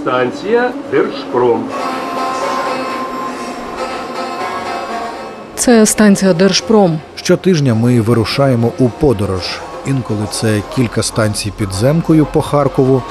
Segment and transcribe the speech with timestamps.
[0.00, 1.64] Станція Держпром.
[5.54, 6.98] Це станція Держпром.
[7.16, 9.60] Щотижня ми вирушаємо у подорож.
[9.86, 13.02] Інколи це кілька станцій підземкою по Харкову.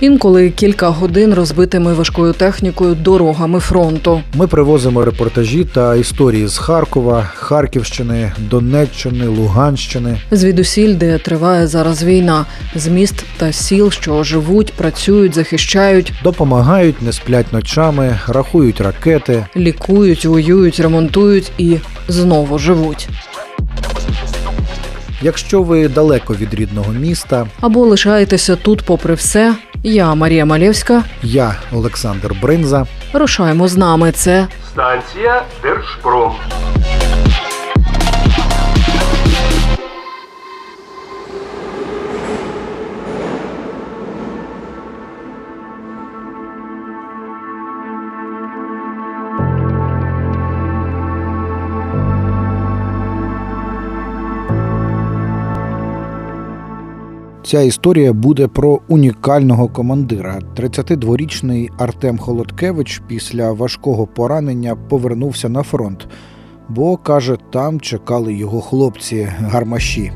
[0.00, 4.20] Інколи кілька годин розбитими важкою технікою дорогами фронту.
[4.34, 10.20] Ми привозимо репортажі та історії з Харкова, Харківщини, Донеччини, Луганщини.
[10.30, 17.12] Звідусіль, де триває зараз війна, з міст та сіл, що живуть, працюють, захищають, Допомагають, не
[17.12, 19.46] сплять ночами, рахують ракети.
[19.56, 21.76] лікують, воюють, ремонтують і
[22.08, 23.08] знову живуть.
[25.22, 29.54] Якщо ви далеко від рідного міста, Або лишаєтеся тут, попри все.
[29.88, 31.02] Я Марія Малєвська.
[31.22, 32.86] я Олександр Бринза.
[33.12, 34.12] Рушаємо з нами.
[34.12, 36.32] Це Станція Держпром.
[57.46, 60.38] Ця історія буде про унікального командира.
[60.56, 66.08] 32-річний Артем Холодкевич після важкого поранення повернувся на фронт,
[66.68, 70.12] бо каже, там чекали його хлопці гармаші.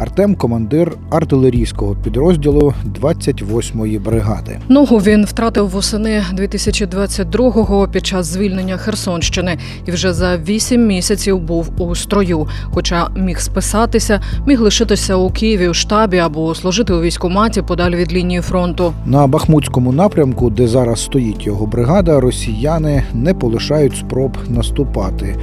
[0.00, 4.58] Артем командир артилерійського підрозділу 28-ї бригади.
[4.68, 11.70] ногу він втратив восени 2022-го під час звільнення Херсонщини і вже за вісім місяців був
[11.78, 12.46] у строю.
[12.64, 18.12] Хоча міг списатися, міг лишитися у Києві у штабі або служити у військкоматі подалі від
[18.12, 18.92] лінії фронту.
[19.06, 25.36] На Бахмутському напрямку, де зараз стоїть його бригада, росіяни не полишають спроб наступати.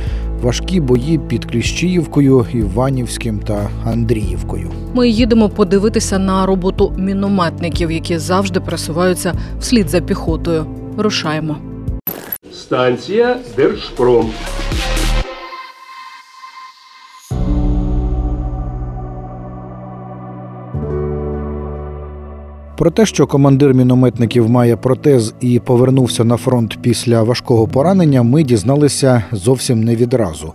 [0.46, 4.72] Важкі бої під Кліщіївкою, Іванівським та Андріївкою.
[4.94, 10.66] Ми їдемо подивитися на роботу мінометників, які завжди пресуваються вслід за піхотою.
[10.98, 11.58] Рушаємо.
[12.54, 14.30] Станція Держпром.
[22.86, 28.44] Про те, що командир мінометників має протез і повернувся на фронт після важкого поранення, ми
[28.44, 30.54] дізналися зовсім не відразу.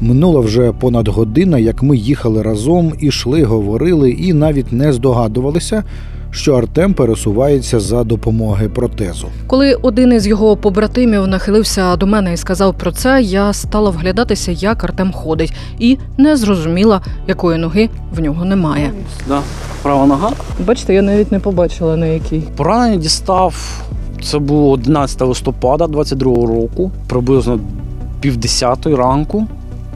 [0.00, 5.84] Минула вже понад година, як ми їхали разом, ішли, говорили і навіть не здогадувалися,
[6.30, 9.26] що Артем пересувається за допомоги протезу.
[9.46, 14.52] Коли один із його побратимів нахилився до мене і сказав про це, я стала вглядатися,
[14.52, 18.92] як Артем ходить, і не зрозуміла, якої ноги в нього немає.
[19.28, 19.40] Да,
[19.82, 20.30] права нога.
[20.66, 22.42] Бачите, я навіть не побачила на якій.
[22.56, 23.82] Поранення дістав.
[24.22, 27.60] Це було 11 листопада 22 року, приблизно
[28.20, 29.46] півдесятої ранку.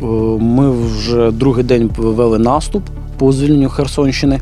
[0.02, 0.04] Е,
[0.40, 2.82] Ми вже другий день вели наступ
[3.18, 4.40] по звільненню Херсонщини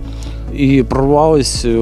[0.57, 1.65] і прорвались.
[1.65, 1.79] е,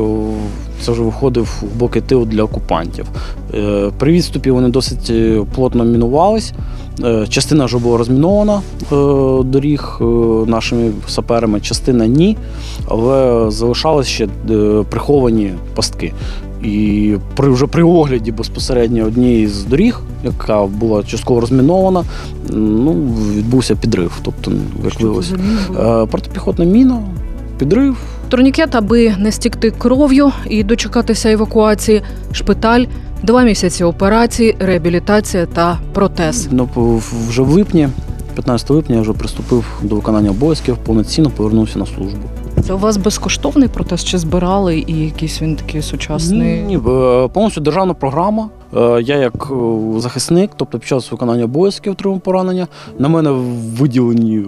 [0.80, 3.06] Це вже виходив в боки тил для окупантів.
[3.54, 6.52] Е, При відступі вони досить е, плотно мінувались.
[7.28, 8.62] Частина вже була розмінована
[9.44, 9.98] доріг
[10.46, 12.36] нашими саперами, частина ні
[12.88, 14.28] але залишались ще
[14.90, 16.12] приховані пастки.
[16.64, 22.04] І при вже при огляді безпосередньо однієї з доріг, яка була частково розмінована,
[22.52, 22.92] ну
[23.36, 24.20] відбувся підрив.
[24.22, 24.52] Тобто,
[24.84, 25.36] як виявилося,
[26.10, 27.02] протипіхотна міна,
[27.58, 27.96] підрив.
[28.28, 32.02] Турнікет, аби не стікти кров'ю і дочекатися евакуації,
[32.32, 32.84] шпиталь,
[33.22, 36.48] два місяці операції, реабілітація та протез.
[36.50, 36.68] Ну,
[37.28, 37.88] вже в липні,
[38.34, 42.22] 15 липня, я вже приступив до виконання обов'язків, повноцінно повернувся на службу.
[42.66, 46.62] Це у вас безкоштовний протез чи збирали і якийсь він такий сучасний?
[46.62, 48.48] Ні, е, повністю державна програма.
[48.76, 52.66] Е, Я як е, захисник, тобто під час виконання обов'язків отримав поранення,
[52.98, 53.30] на мене
[53.78, 54.44] виділені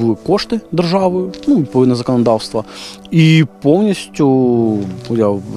[0.00, 2.64] були кошти державою, ну відповідне законодавство,
[3.10, 4.78] і повністю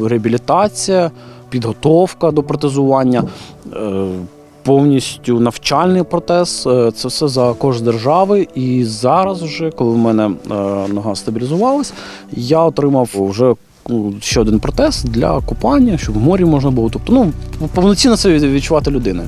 [0.05, 1.11] реабілітація,
[1.49, 3.23] підготовка до протезування.
[3.73, 4.05] е,
[4.65, 8.47] Повністю навчальний протез, Е, це все за кошт держави.
[8.55, 10.53] І зараз, вже, коли в мене е,
[10.93, 11.93] нога стабілізувалась,
[12.31, 13.55] я отримав вже
[14.21, 16.89] ще один протез для купання, щоб в морі можна було.
[16.89, 17.31] Тобто, ну,
[17.73, 19.27] повноцінно це відчувати людиною.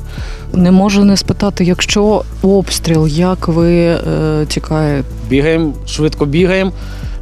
[0.53, 3.99] Не можу не спитати, якщо обстріл, як ви е,
[4.47, 5.07] тікаєте?
[5.29, 6.71] Бігаємо, швидко бігаємо.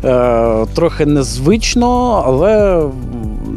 [0.06, 2.84] Е, трохи незвично, але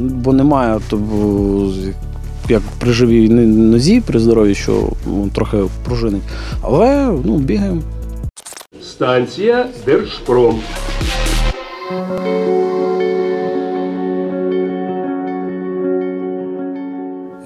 [0.01, 1.73] бо немає тобто,
[2.49, 6.23] як при живій нозі, при здоров'ї, що ну, трохи пружинить.
[6.63, 7.83] Але ну, бігаємо.
[8.83, 10.61] Станція Держпром.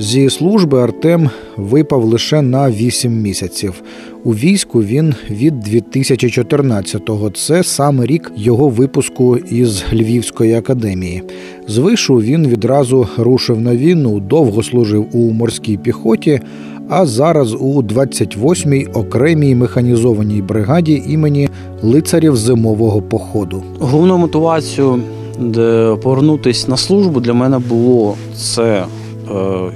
[0.00, 3.82] Зі служби Артем випав лише на 8 місяців.
[4.25, 7.31] У війську він від 2014-го.
[7.31, 11.23] Це саме рік його випуску із Львівської академії.
[11.69, 16.41] З вишу він відразу рушив на війну, довго служив у морській піхоті,
[16.88, 21.49] а зараз у 28-й окремій механізованій бригаді імені
[21.82, 23.62] лицарів зимового походу.
[23.79, 25.02] Головною мотивацією
[25.41, 28.85] де повернутися на службу для мене було це,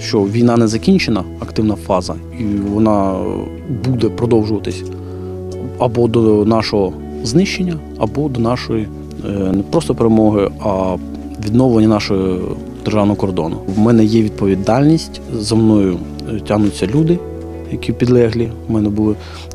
[0.01, 3.15] що війна не закінчена, активна фаза, і вона
[3.85, 4.85] буде продовжуватись
[5.79, 6.93] або до нашого
[7.23, 8.89] знищення, або до нашої
[9.27, 10.97] е, не просто перемоги, а
[11.47, 12.39] відновлення нашого
[12.85, 13.57] державного кордону.
[13.77, 15.97] В мене є відповідальність, за мною
[16.29, 17.19] е, тягнуться люди,
[17.73, 19.15] які підлеглі в мене були.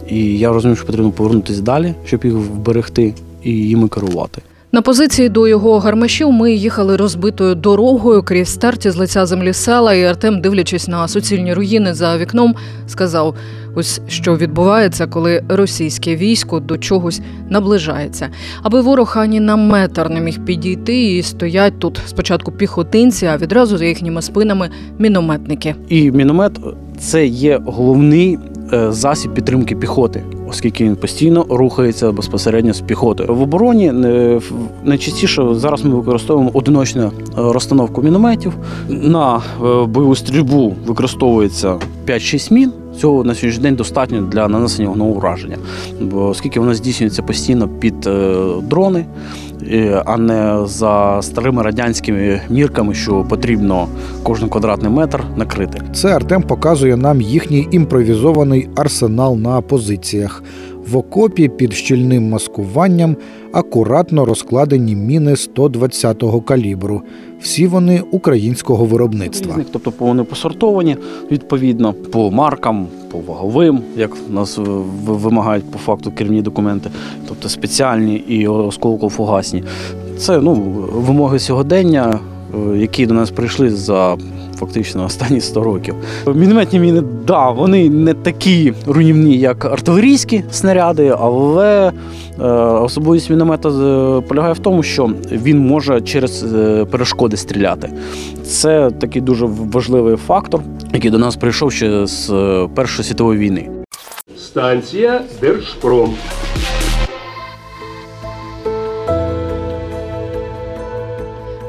[0.09, 3.13] І я розумію, що потрібно повернутися далі, щоб їх вберегти
[3.43, 4.41] і їми керувати.
[4.71, 9.93] На позиції до його гармашів ми їхали розбитою дорогою крізь старті з лиця землі села,
[9.93, 12.55] і Артем, дивлячись на суцільні руїни за вікном,
[12.87, 13.35] сказав:
[13.75, 18.29] ось що відбувається, коли російське військо до чогось наближається.
[18.63, 23.77] Аби ворог ані на метр не міг підійти, і стоять тут спочатку піхотинці, а відразу
[23.77, 24.69] за їхніми спинами
[24.99, 25.75] мінометники.
[25.89, 26.59] І міномет
[26.99, 28.37] це є головний
[28.89, 33.35] засіб підтримки піхоти, оскільки він постійно рухається безпосередньо з піхотою.
[33.35, 34.41] В обороні е,
[34.83, 38.53] найчастіше зараз ми використовуємо одиночну е, розстановку мінометів.
[38.89, 39.41] На е,
[39.85, 41.75] бойову стрільбу використовується
[42.07, 42.71] 5-6 мін.
[42.99, 45.57] Цього на сьогоднішній день достатньо для нанесення одного ураження,
[46.01, 49.48] бо оскільки воно здійснюється постійно під е, дрони, е,
[50.05, 53.87] а не за старими радянськими мірками, що потрібно
[54.23, 55.81] кожен квадратний метр накрити.
[55.93, 60.43] Це Артем показує нам їхній імпровізований арсенал на позиціях.
[60.91, 63.15] В окопі під щільним маскуванням
[63.51, 67.01] акуратно розкладені міни 120-го калібру.
[67.41, 69.55] Всі вони українського виробництва.
[69.71, 70.97] Тобто вони посортовані
[71.31, 74.61] відповідно по маркам, по ваговим, як нас е,
[75.05, 76.89] вимагають по факту керівні документи,
[77.27, 79.63] тобто спеціальні і осколково-фугасні.
[80.17, 80.53] Це ну,
[80.93, 82.19] вимоги сьогодення,
[82.73, 84.17] е, які до нас прийшли за
[84.59, 85.95] фактично останні 100 років.
[86.35, 91.91] Мінометні міни, да, вони не такі руйнівні, як артилерійські снаряди, але
[92.39, 92.43] е,
[92.83, 97.89] особливість міномета е, полягає в тому, що він може через е, перешкоди стріляти.
[98.43, 100.61] Це такий дуже важливий фактор,
[100.93, 102.27] який до нас прийшов ще з
[102.75, 103.69] Першої світової війни.
[104.37, 106.13] Станція Держпром.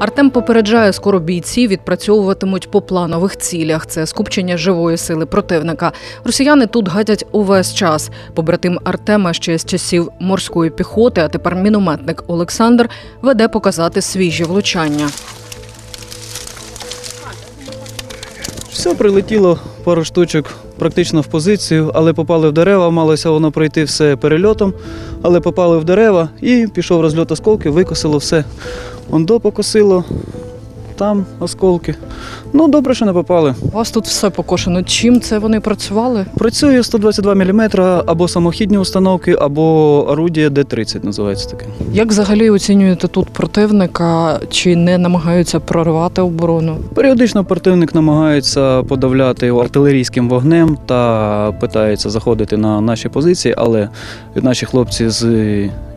[0.01, 3.87] Артем попереджає, скоро бійці відпрацьовуватимуть по планових цілях.
[3.87, 5.93] Це скупчення живої сили противника.
[6.25, 8.11] Росіяни тут гатять увесь час.
[8.35, 12.91] Побратим Артема ще з часів морської піхоти, а тепер мінометник Олександр
[13.23, 15.09] веде показати свіжі влучання.
[18.73, 20.47] Все прилетіло пару штучок
[20.79, 22.91] практично в позицію, але попали в дерева.
[22.91, 24.75] Малося воно пройти все перельотом,
[25.23, 28.45] але попали в дерева і пішов розльот осколки, викосило все.
[29.09, 30.05] Ондо покосило,
[31.01, 31.95] там осколки.
[32.53, 33.55] Ну, добре, що не попали.
[33.73, 34.83] У вас тут все покошено.
[34.83, 36.27] Чим це вони працювали?
[36.39, 37.71] Працює 122 мм
[38.07, 41.67] або самохідні установки, або орудія Д-30 називається таке.
[41.93, 44.41] Як взагалі оцінюєте тут противника?
[44.51, 46.77] Чи не намагаються прорвати оборону?
[46.95, 53.89] Періодично противник намагається подавляти його артилерійським вогнем та питається заходити на наші позиції, але
[54.35, 55.25] наші хлопці з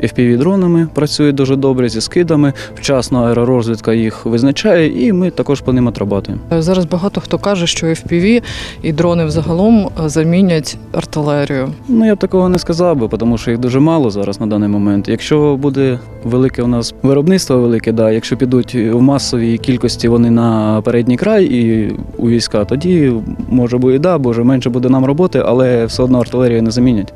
[0.03, 2.53] FPV-дронами працюють дуже добре зі скидами.
[2.75, 6.43] Вчасно аеророзвідка їх визначає, і ми також по ним отрабатуємо.
[6.59, 8.43] Зараз багато хто каже, що FPV
[8.83, 11.69] і дрони взагалом е, замінять артилерію.
[11.87, 14.69] Ну я б такого не сказав би, тому що їх дуже мало зараз на даний
[14.69, 15.07] момент.
[15.07, 20.81] Якщо буде велике у нас виробництво велике, да, якщо підуть в масовій кількості вони на
[20.81, 23.13] передній край і у війська, тоді
[23.49, 27.13] може буде да, боже, менше буде нам роботи, але все одно артилерію не замінять.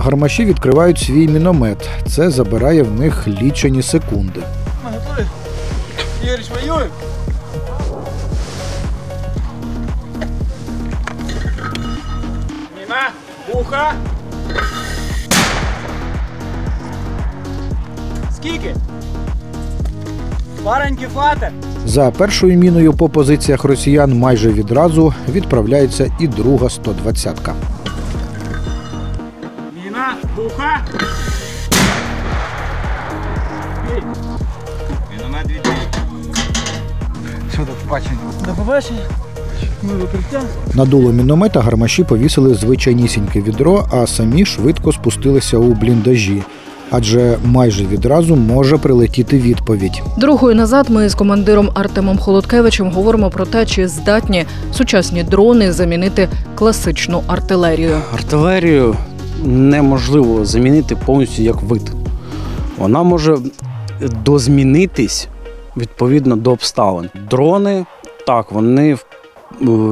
[0.00, 1.88] Гармаші відкривають свій міномет.
[2.08, 4.40] Це забирає в них лічені секунди.
[4.84, 5.26] Ми готові?
[6.24, 6.90] Юріч, воюємо!
[12.80, 13.10] Міна,
[13.52, 13.92] вуха.
[18.36, 18.74] Скільки?
[20.64, 21.52] Пареньки фатер.
[21.86, 27.54] За першою міною по позиціях росіян майже відразу відправляється і друга 120-ка.
[30.36, 30.42] Бій.
[35.16, 35.70] Міномет відбій.
[38.46, 38.98] До побачення.
[39.82, 40.42] Ми в укриття.
[40.74, 46.42] На дуло міномета гармаші повісили звичайнісіньке відро, а самі швидко спустилися у бліндажі.
[46.90, 50.02] адже майже відразу може прилетіти відповідь.
[50.18, 56.28] Дорогою назад ми з командиром Артемом Холодкевичем говоримо про те, чи здатні сучасні дрони замінити
[56.54, 57.96] класичну артилерію.
[58.14, 58.96] Артилерію
[59.44, 61.92] неможливо замінити повністю як вид.
[62.78, 63.38] Вона може
[64.24, 65.28] дозмінитись
[65.76, 67.10] відповідно до обставин.
[67.30, 67.84] Дрони,
[68.26, 68.96] так, вони, е,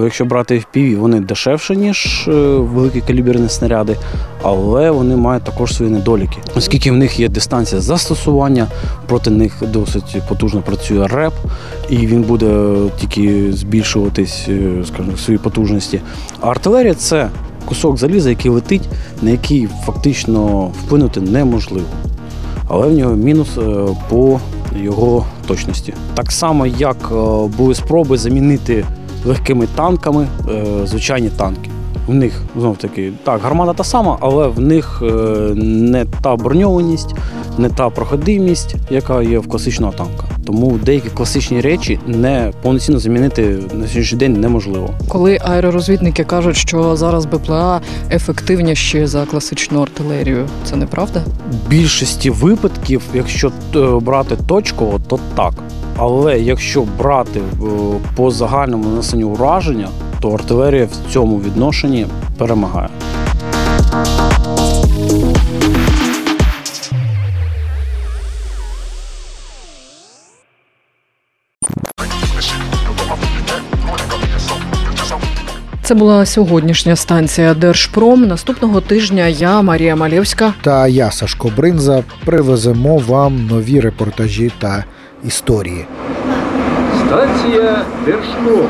[0.02, 3.97] якщо брати FPV, вони дешевші, ніж е, великі каліберні снаряди,
[4.43, 6.38] але вони мають також свої недоліки.
[6.57, 8.67] Оскільки в них є дистанція застосування,
[9.07, 11.35] проти них досить потужно працює РЕП,
[11.88, 16.00] і він буде тільки збільшуватись, е, скажімо, свої потужності.
[16.40, 17.28] А артилерія це
[17.68, 18.88] кусок заліза, який летить,
[19.22, 21.87] на який фактично вплинути неможливо.
[22.68, 24.40] Але в нього мінус е, по
[24.76, 25.94] його точності.
[26.14, 27.14] Так само, як е,
[27.56, 28.84] були спроби замінити
[29.25, 31.70] легкими танками е, звичайні танки.
[32.06, 35.02] В них знов таки так, гармата та сама, але в них
[35.54, 37.14] не та броньованість,
[37.59, 40.25] не та проходимість, яка є в класичного танка.
[40.47, 44.95] Тому деякі класичні речі не повноцінно замінити на сьогоднішній день неможливо.
[45.09, 51.23] Коли аеророзвідники кажуть, що зараз БПЛА ефективніші за класичну артилерію, це неправда?
[51.53, 55.53] В більшості випадків, якщо е, брати точково, то так.
[55.97, 57.65] Але якщо брати е,
[58.17, 59.88] по загальному нанесенню ураження,
[60.21, 62.07] то артилерія в цьому відношенні
[62.38, 62.88] перемагає.
[75.88, 78.26] Це була сьогоднішня станція Держпром.
[78.26, 84.85] Наступного тижня я, Марія Малєвська, Та я, Сашко Бринза, привеземо вам нові репортажі та
[85.25, 85.87] історії.
[87.07, 88.68] Станція Держпром.